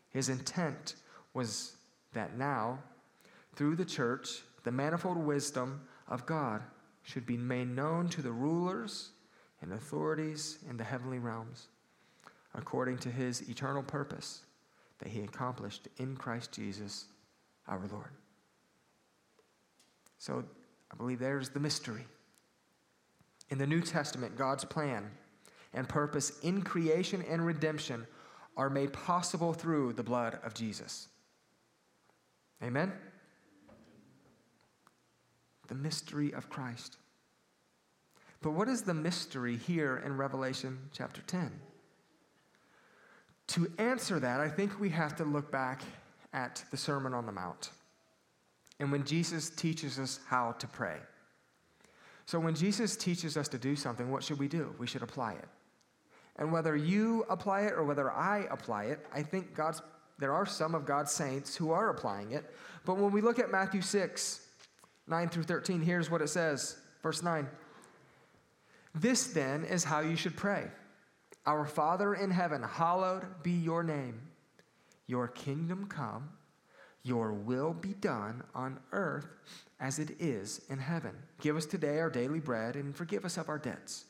[0.09, 0.95] His intent
[1.33, 1.75] was
[2.13, 2.79] that now,
[3.55, 6.61] through the church, the manifold wisdom of God
[7.03, 9.11] should be made known to the rulers
[9.61, 11.67] and authorities in the heavenly realms,
[12.53, 14.41] according to his eternal purpose
[14.99, 17.05] that he accomplished in Christ Jesus
[17.67, 18.11] our Lord.
[20.17, 20.43] So
[20.91, 22.05] I believe there's the mystery.
[23.49, 25.11] In the New Testament, God's plan
[25.75, 28.07] and purpose in creation and redemption
[28.57, 31.07] are made possible through the blood of Jesus.
[32.63, 32.91] Amen?
[35.67, 36.97] The mystery of Christ.
[38.41, 41.51] But what is the mystery here in Revelation chapter 10?
[43.47, 45.81] To answer that, I think we have to look back
[46.33, 47.69] at the Sermon on the Mount
[48.79, 50.97] and when Jesus teaches us how to pray.
[52.25, 54.73] So, when Jesus teaches us to do something, what should we do?
[54.79, 55.47] We should apply it.
[56.37, 59.81] And whether you apply it or whether I apply it, I think God's,
[60.19, 62.53] there are some of God's saints who are applying it.
[62.85, 64.41] But when we look at Matthew 6,
[65.07, 66.77] 9 through 13, here's what it says.
[67.01, 67.47] Verse 9
[68.93, 70.67] This then is how you should pray
[71.45, 74.21] Our Father in heaven, hallowed be your name.
[75.07, 76.29] Your kingdom come,
[77.03, 79.27] your will be done on earth
[79.79, 81.11] as it is in heaven.
[81.39, 84.05] Give us today our daily bread and forgive us of our debts,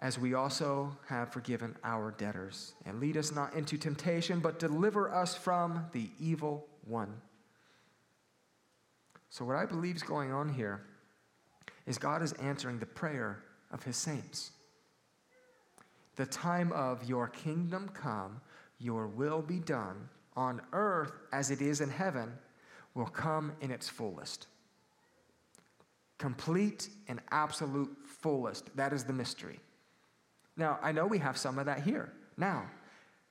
[0.00, 2.72] as we also have forgiven our debtors.
[2.86, 7.12] And lead us not into temptation, but deliver us from the evil one.
[9.28, 10.82] So, what I believe is going on here
[11.86, 14.50] is God is answering the prayer of his saints.
[16.16, 18.40] The time of your kingdom come,
[18.78, 22.32] your will be done on earth as it is in heaven
[22.94, 24.46] will come in its fullest.
[26.18, 28.74] Complete and absolute fullest.
[28.76, 29.60] That is the mystery.
[30.60, 32.12] Now, I know we have some of that here.
[32.36, 32.66] Now,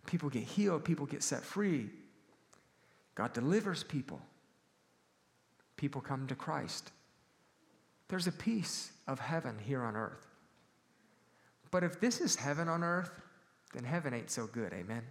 [0.08, 1.92] people get healed, people get set free.
[3.14, 4.20] God delivers people.
[5.78, 6.90] People come to Christ.
[8.08, 10.26] There's a piece of heaven here on earth.
[11.70, 13.12] But if this is heaven on earth,
[13.76, 15.04] then heaven ain't so good, amen?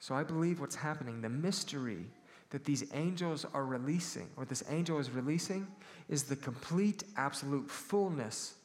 [0.00, 2.04] So I believe what's happening, the mystery
[2.50, 5.66] that these angels are releasing, or this angel is releasing,
[6.10, 8.56] is the complete, absolute fullness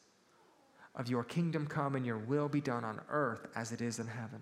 [0.98, 4.06] of your kingdom come and your will be done on earth as it is in
[4.06, 4.40] heaven.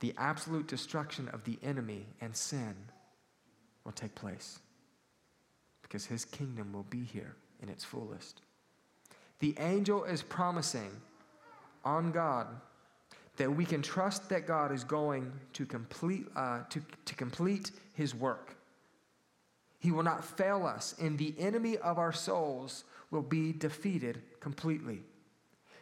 [0.00, 2.74] The absolute destruction of the enemy and sin
[3.84, 4.58] will take place
[5.82, 8.42] because his kingdom will be here in its fullest.
[9.38, 10.90] The angel is promising
[11.84, 12.48] on God
[13.36, 18.14] that we can trust that God is going to complete, uh, to, to complete his
[18.14, 18.56] work.
[19.78, 22.84] He will not fail us, and the enemy of our souls
[23.16, 25.00] will be defeated completely.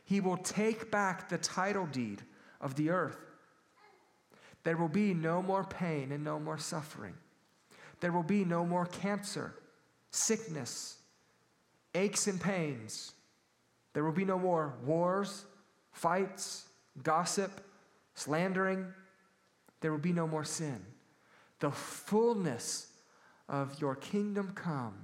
[0.05, 2.23] He will take back the title deed
[2.61, 3.18] of the earth.
[4.62, 7.14] There will be no more pain and no more suffering.
[7.99, 9.53] There will be no more cancer,
[10.12, 10.99] sickness,
[11.92, 13.14] aches and pains.
[13.94, 15.44] There will be no more wars,
[15.90, 16.68] fights,
[17.03, 17.51] gossip,
[18.14, 18.87] slandering.
[19.81, 20.81] There will be no more sin.
[21.59, 22.92] The fullness
[23.49, 24.94] of your kingdom come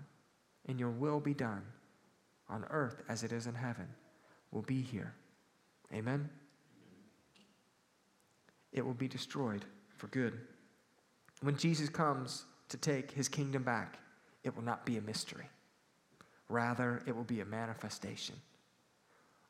[0.66, 1.64] and your will be done
[2.50, 3.86] on earth as it is in heaven
[4.50, 5.14] will be here.
[5.94, 6.28] Amen?
[8.72, 9.64] It will be destroyed
[9.96, 10.38] for good.
[11.42, 13.98] When Jesus comes to take his kingdom back,
[14.44, 15.48] it will not be a mystery.
[16.48, 18.34] Rather, it will be a manifestation.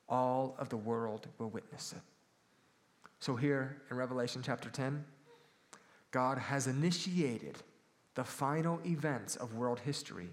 [0.09, 2.03] All of the world will witness it.
[3.21, 5.05] So, here in Revelation chapter 10,
[6.11, 7.59] God has initiated
[8.15, 10.31] the final events of world history,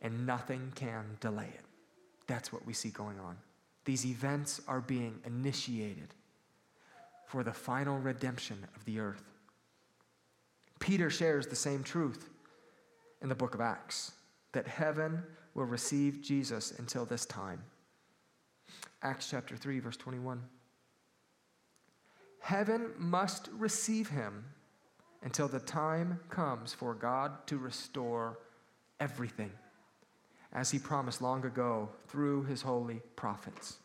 [0.00, 1.64] and nothing can delay it.
[2.26, 3.36] That's what we see going on.
[3.84, 6.14] These events are being initiated
[7.26, 9.24] for the final redemption of the earth.
[10.78, 12.28] Peter shares the same truth
[13.22, 14.12] in the book of Acts
[14.52, 15.22] that heaven
[15.54, 17.62] will receive Jesus until this time.
[19.02, 20.42] Acts chapter 3, verse 21.
[22.40, 24.44] Heaven must receive him
[25.22, 28.38] until the time comes for God to restore
[29.00, 29.50] everything,
[30.56, 33.76] as he promised long ago through his holy prophets.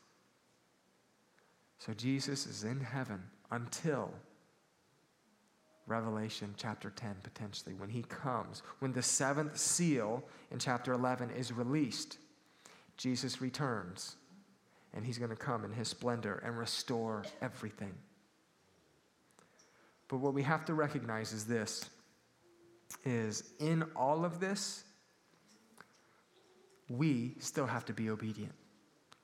[1.78, 4.10] So Jesus is in heaven until
[5.86, 11.52] Revelation chapter 10, potentially, when he comes, when the seventh seal in chapter 11 is
[11.52, 12.18] released,
[12.96, 14.16] Jesus returns
[14.94, 17.94] and he's going to come in his splendor and restore everything.
[20.08, 21.90] But what we have to recognize is this
[23.06, 24.84] is in all of this,
[26.98, 28.54] we still have to be obedient.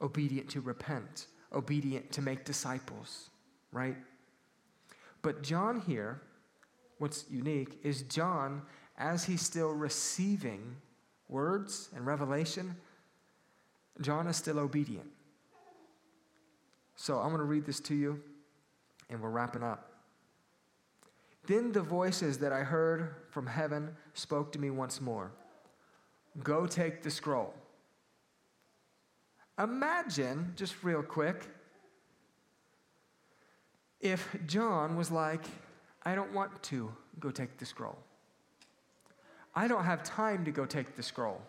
[0.02, 3.30] Obedient to repent, obedient to make disciples,
[3.72, 3.98] right?
[5.22, 6.22] But John here,
[7.00, 8.62] what's unique is John,
[8.98, 10.76] as he's still receiving
[11.28, 12.76] words and revelation,
[14.02, 15.10] John is still obedient.
[16.96, 18.22] So I'm going to read this to you,
[19.10, 19.92] and we're wrapping up.
[21.48, 25.32] Then the voices that I heard from heaven spoke to me once more
[26.44, 27.54] Go take the scroll.
[29.60, 31.48] Imagine, just real quick,
[34.00, 35.44] if John was like,
[36.04, 37.98] I don't want to go take the scroll.
[39.56, 41.42] I don't have time to go take the scroll.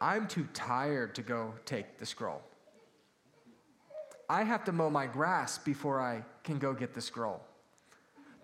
[0.00, 2.42] I'm too tired to go take the scroll.
[4.28, 7.42] I have to mow my grass before I can go get the scroll.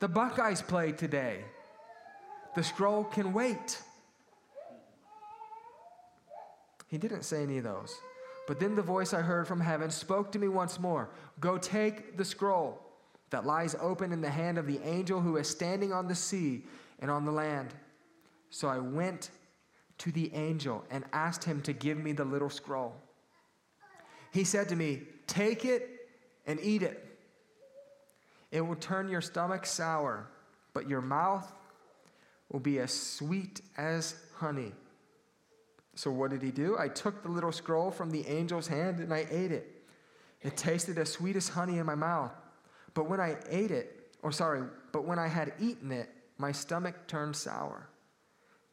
[0.01, 1.45] The Buckeyes play today.
[2.55, 3.81] The scroll can wait.
[6.91, 7.95] He didn't say any of those.
[8.49, 12.17] But then the voice I heard from heaven spoke to me once more Go take
[12.17, 12.83] the scroll
[13.31, 16.65] that lies open in the hand of the angel who is standing on the sea
[16.99, 17.73] and on the land.
[18.51, 19.31] So I went
[19.99, 22.97] to the angel and asked him to give me the little scroll.
[24.33, 25.89] He said to me, Take it
[26.45, 27.07] and eat it.
[28.51, 30.27] It will turn your stomach sour,
[30.75, 31.53] but your mouth
[32.51, 34.73] will be as sweet as honey.
[35.95, 36.77] So, what did he do?
[36.79, 39.83] I took the little scroll from the angel's hand and I ate it.
[40.43, 42.33] It tasted as sweet as honey in my mouth.
[42.95, 44.63] But when I ate it, or sorry,
[44.93, 47.89] but when I had eaten it, my stomach turned sour.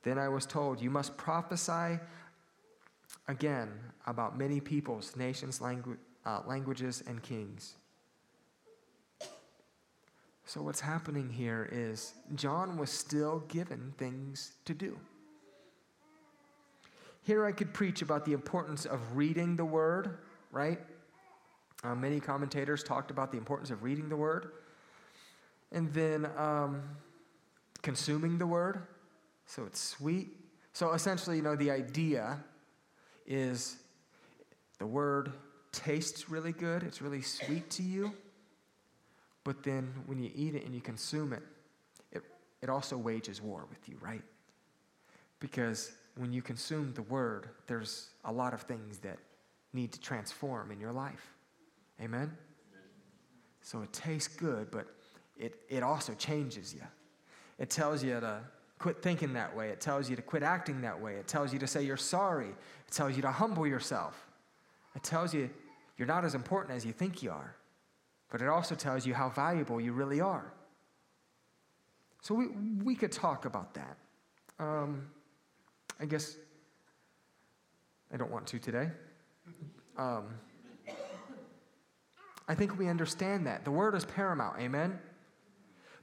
[0.03, 1.99] Then I was told, You must prophesy
[3.27, 3.71] again
[4.05, 7.75] about many peoples, nations, langu- uh, languages, and kings.
[10.45, 14.97] So, what's happening here is John was still given things to do.
[17.27, 20.19] Here I could preach about the importance of reading the word,
[20.49, 20.79] right?
[21.83, 24.53] Uh, many commentators talked about the importance of reading the word.
[25.73, 26.83] And then um,
[27.81, 28.81] consuming the word,
[29.45, 30.29] so it's sweet.
[30.71, 32.41] So essentially, you know, the idea
[33.25, 33.75] is
[34.79, 35.33] the word
[35.73, 38.13] tastes really good, it's really sweet to you.
[39.43, 41.43] But then when you eat it and you consume it,
[42.13, 42.23] it,
[42.61, 44.23] it also wages war with you, right?
[45.41, 49.17] Because when you consume the word, there's a lot of things that
[49.73, 51.33] need to transform in your life.
[52.01, 52.35] Amen?
[53.61, 54.87] So it tastes good, but
[55.37, 56.81] it, it also changes you.
[57.59, 58.41] It tells you to
[58.79, 59.69] quit thinking that way.
[59.69, 61.15] It tells you to quit acting that way.
[61.15, 62.49] It tells you to say you're sorry.
[62.49, 64.27] It tells you to humble yourself.
[64.95, 65.49] It tells you
[65.97, 67.55] you're not as important as you think you are
[68.29, 70.53] but it also tells you how valuable you really are.
[72.21, 72.47] So we,
[72.83, 73.97] we could talk about that.
[74.59, 75.07] Um,
[75.99, 76.35] I guess
[78.13, 78.89] I don't want to today.
[79.97, 80.25] Um,
[82.47, 83.65] I think we understand that.
[83.65, 84.99] The word is paramount, amen?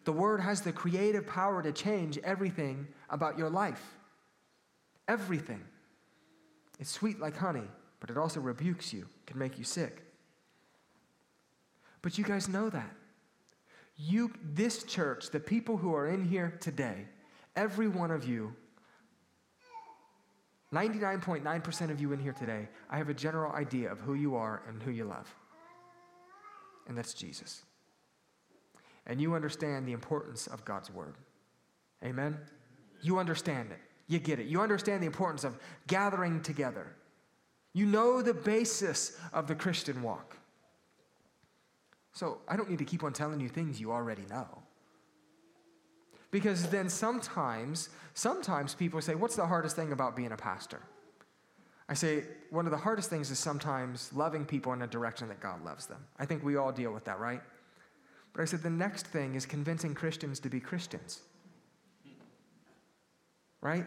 [0.05, 3.83] The word has the creative power to change everything about your life.
[5.09, 5.63] Everything.
[6.79, 7.69] It's sweet like honey,
[8.01, 10.03] but it also rebukes you, can make you sick.
[12.03, 12.91] But you guys know that.
[13.97, 17.07] You, this church, the people who are in here today,
[17.57, 18.55] every one of you,
[20.75, 24.63] 99.9% of you in here today, I have a general idea of who you are
[24.69, 25.33] and who you love.
[26.89, 27.63] And that's Jesus.
[29.07, 31.15] And you understand the importance of God's word.
[32.05, 32.37] Amen?
[33.03, 33.79] You understand it.
[34.09, 34.47] You get it.
[34.47, 35.57] You understand the importance of
[35.87, 36.95] gathering together.
[37.73, 40.37] You know the basis of the Christian walk.
[42.13, 44.64] So I don't need to keep on telling you things you already know.
[46.35, 50.81] Because then sometimes, sometimes people say, What's the hardest thing about being a pastor?
[51.89, 55.39] I say, one of the hardest things is sometimes loving people in a direction that
[55.39, 56.05] God loves them.
[56.19, 57.41] I think we all deal with that, right?
[58.33, 61.21] But I said, the next thing is convincing Christians to be Christians.
[63.61, 63.87] Right?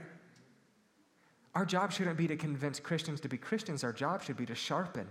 [1.54, 3.84] Our job shouldn't be to convince Christians to be Christians.
[3.84, 5.10] Our job should be to sharpen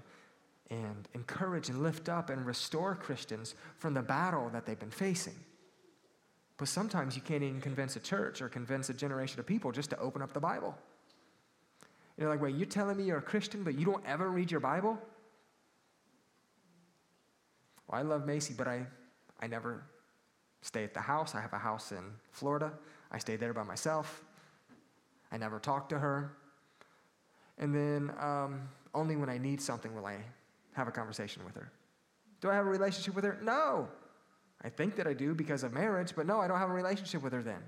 [0.70, 5.34] and encourage and lift up and restore Christians from the battle that they've been facing.
[6.58, 9.90] But sometimes you can't even convince a church or convince a generation of people just
[9.90, 10.76] to open up the Bible.
[12.16, 14.60] You're like, wait, you're telling me you're a Christian, but you don't ever read your
[14.60, 14.98] Bible?
[17.86, 18.86] Well, I love Macy, but I,
[19.40, 19.82] I never
[20.62, 21.34] stay at the house.
[21.34, 22.02] I have a house in
[22.32, 22.72] Florida.
[23.12, 24.24] I stay there by myself.
[25.30, 26.32] I never talk to her.
[27.58, 30.16] And then um, only when I need something will I
[30.72, 31.70] have a conversation with her.
[32.40, 33.38] Do I have a relationship with her?
[33.42, 33.88] No.
[34.64, 37.22] I think that I do because of marriage, but no, I don't have a relationship
[37.22, 37.62] with her then.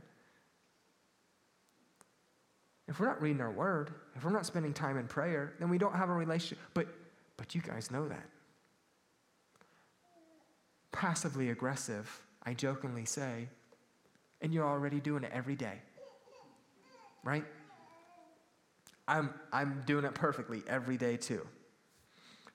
[2.89, 5.79] If we're not reading our word, if we're not spending time in prayer, then we
[5.79, 6.59] don't have a relationship.
[6.75, 6.89] But
[7.37, 8.27] but you guys know that.
[10.93, 13.49] passively aggressive, I jokingly say,
[14.41, 15.79] and you're already doing it every day.
[17.25, 17.45] Right?
[19.07, 21.47] I'm, I'm doing it perfectly every day too.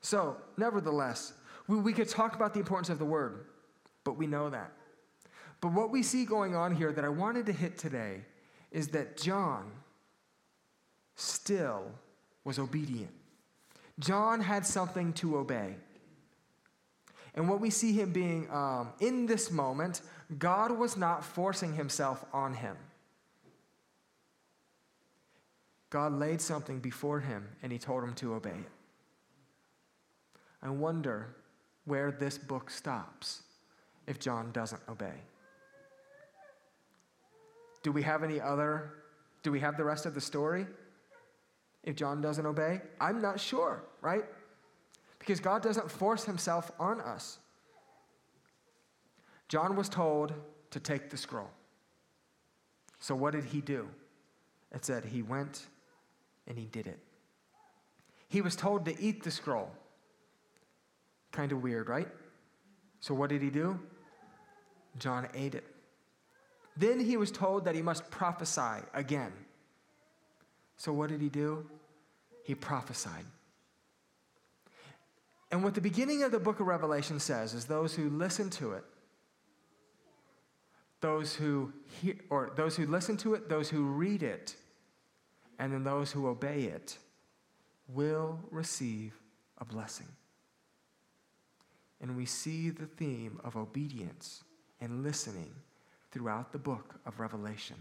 [0.01, 1.33] So, nevertheless,
[1.67, 3.45] we, we could talk about the importance of the word,
[4.03, 4.71] but we know that.
[5.61, 8.25] But what we see going on here that I wanted to hit today
[8.71, 9.71] is that John
[11.15, 11.91] still
[12.43, 13.13] was obedient.
[13.99, 15.75] John had something to obey.
[17.35, 20.01] And what we see him being um, in this moment,
[20.37, 22.75] God was not forcing himself on him.
[25.89, 28.71] God laid something before him and he told him to obey it.
[30.61, 31.35] I wonder
[31.85, 33.42] where this book stops
[34.07, 35.13] if John doesn't obey.
[37.83, 38.93] Do we have any other?
[39.43, 40.65] Do we have the rest of the story?
[41.83, 42.81] If John doesn't obey?
[42.99, 44.23] I'm not sure, right?
[45.19, 47.39] Because God doesn't force himself on us.
[49.49, 50.33] John was told
[50.71, 51.49] to take the scroll.
[52.99, 53.89] So what did he do?
[54.73, 55.67] It said he went
[56.47, 56.99] and he did it.
[58.29, 59.69] He was told to eat the scroll.
[61.31, 62.07] Kind of weird, right?
[62.99, 63.77] So what did he do?
[64.97, 65.65] John ate it.
[66.75, 69.31] Then he was told that he must prophesy again.
[70.77, 71.65] So what did he do?
[72.43, 73.25] He prophesied.
[75.51, 78.73] And what the beginning of the book of Revelation says is those who listen to
[78.73, 78.83] it,
[80.99, 81.71] those who
[82.01, 84.55] hear, or those who listen to it, those who read it,
[85.59, 86.97] and then those who obey it
[87.87, 89.13] will receive
[89.59, 90.07] a blessing.
[92.01, 94.43] And we see the theme of obedience
[94.83, 95.49] and listening
[96.11, 97.77] throughout the book of Revelation.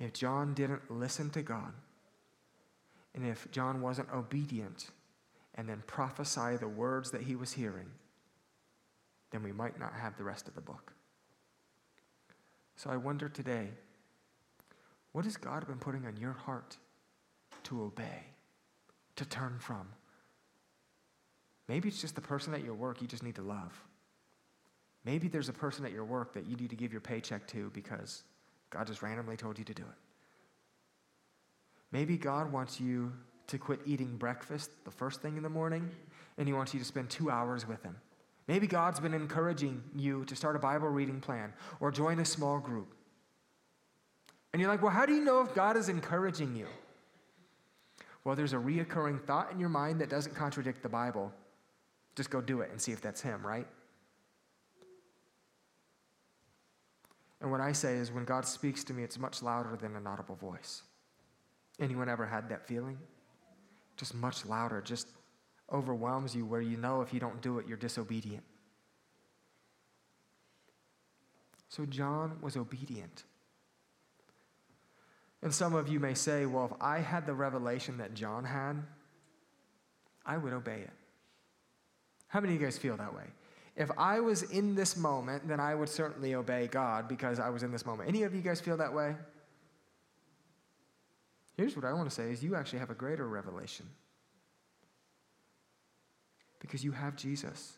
[0.00, 1.74] If John didn't listen to God,
[3.14, 4.88] and if John wasn't obedient
[5.56, 7.90] and then prophesy the words that he was hearing,
[9.30, 10.94] then we might not have the rest of the book.
[12.76, 13.68] So I wonder today
[15.12, 16.78] what has God been putting on your heart
[17.64, 18.24] to obey,
[19.16, 19.86] to turn from?
[21.68, 23.84] Maybe it's just the person at your work you just need to love.
[25.04, 27.70] Maybe there's a person at your work that you need to give your paycheck to
[27.74, 28.22] because
[28.70, 29.98] God just randomly told you to do it.
[31.92, 33.12] Maybe God wants you
[33.46, 35.90] to quit eating breakfast the first thing in the morning
[36.38, 37.96] and He wants you to spend two hours with Him.
[38.48, 42.58] Maybe God's been encouraging you to start a Bible reading plan or join a small
[42.58, 42.94] group.
[44.52, 46.66] And you're like, well, how do you know if God is encouraging you?
[48.24, 51.32] Well, there's a reoccurring thought in your mind that doesn't contradict the Bible.
[52.16, 53.66] Just go do it and see if that's Him, right?
[57.44, 60.06] And what I say is when God speaks to me, it's much louder than an
[60.06, 60.80] audible voice.
[61.78, 62.96] Anyone ever had that feeling?
[63.98, 65.08] Just much louder, just
[65.70, 68.42] overwhelms you where you know if you don't do it, you're disobedient.
[71.68, 73.24] So John was obedient.
[75.42, 78.82] And some of you may say, well, if I had the revelation that John had,
[80.24, 80.92] I would obey it.
[82.26, 83.24] How many of you guys feel that way?
[83.76, 87.62] If I was in this moment, then I would certainly obey God because I was
[87.62, 88.08] in this moment.
[88.08, 89.16] Any of you guys feel that way?
[91.56, 93.86] Here's what I want to say is you actually have a greater revelation.
[96.60, 97.76] Because you have Jesus.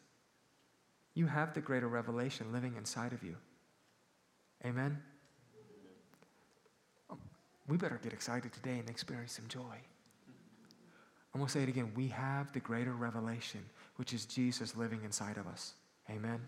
[1.15, 3.37] You have the greater revelation living inside of you.
[4.65, 5.03] Amen
[7.11, 7.19] um,
[7.69, 9.77] we better get excited today and experience some joy.
[11.35, 11.93] I'm going to say it again.
[11.95, 13.61] We have the greater revelation,
[13.97, 15.75] which is Jesus living inside of us.
[16.11, 16.41] Amen.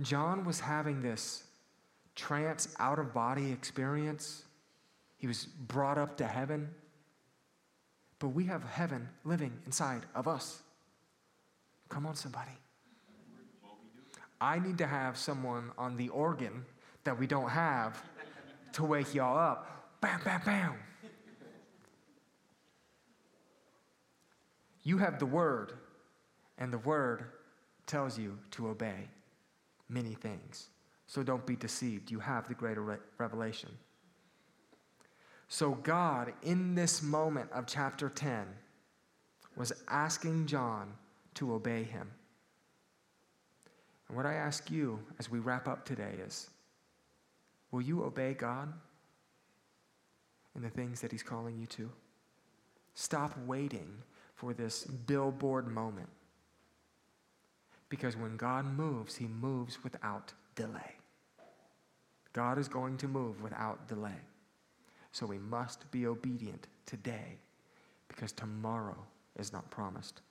[0.00, 1.44] John was having this
[2.14, 4.44] trance out of body experience.
[5.16, 6.70] He was brought up to heaven.
[8.18, 10.62] But we have heaven living inside of us.
[11.88, 12.50] Come on, somebody.
[14.40, 16.64] I need to have someone on the organ
[17.04, 18.02] that we don't have
[18.72, 20.00] to wake y'all up.
[20.00, 20.74] Bam, bam, bam.
[24.82, 25.72] You have the word,
[26.58, 27.24] and the word
[27.86, 29.08] tells you to obey
[29.88, 30.68] many things.
[31.06, 32.10] So don't be deceived.
[32.10, 33.70] You have the greater re- revelation.
[35.48, 38.46] So, God, in this moment of chapter 10,
[39.56, 40.94] was asking John
[41.34, 42.10] to obey him.
[44.08, 46.50] And what I ask you as we wrap up today is
[47.70, 48.72] Will you obey God
[50.54, 51.90] in the things that He's calling you to?
[52.94, 53.90] Stop waiting
[54.36, 56.08] for this billboard moment.
[57.94, 60.96] Because when God moves, He moves without delay.
[62.32, 64.18] God is going to move without delay.
[65.12, 67.38] So we must be obedient today
[68.08, 68.96] because tomorrow
[69.38, 70.22] is not promised.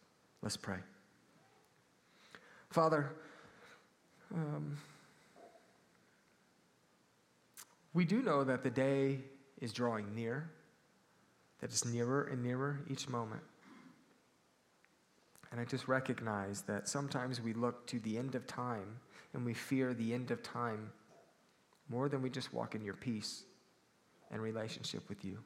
[0.42, 0.80] Let's pray.
[2.70, 3.14] Father,
[4.36, 4.78] um,
[7.94, 9.20] we do know that the day
[9.62, 10.50] is drawing near,
[11.62, 13.44] that it's nearer and nearer each moment.
[15.54, 19.00] And I just recognize that sometimes we look to the end of time
[19.36, 20.92] and we fear the end of time
[21.90, 23.44] more than we just walk in your peace
[24.32, 25.38] and relationship with you.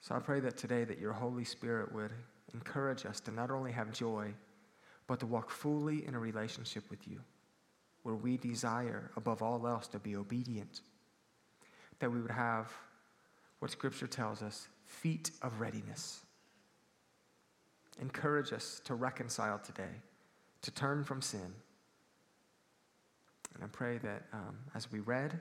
[0.00, 2.10] So I pray that today that your Holy Spirit would
[2.54, 4.32] encourage us to not only have joy,
[5.06, 7.20] but to walk fully in a relationship with you,
[8.02, 10.80] where we desire above all else to be obedient,
[11.98, 12.72] that we would have
[13.58, 16.22] what Scripture tells us feet of readiness.
[17.98, 20.00] Encourage us to reconcile today,
[20.62, 21.54] to turn from sin.
[23.54, 25.38] And I pray that um, as we read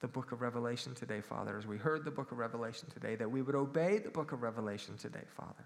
[0.00, 3.30] the book of Revelation today, Father, as we heard the book of Revelation today, that
[3.30, 5.64] we would obey the book of Revelation today, Father.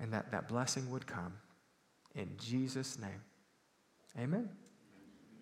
[0.00, 1.34] And that that blessing would come
[2.14, 3.20] in Jesus' name.
[4.18, 4.48] Amen.